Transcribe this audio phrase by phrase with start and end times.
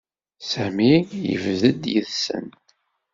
[0.49, 0.93] Sami
[1.25, 2.47] yebded yid-sen.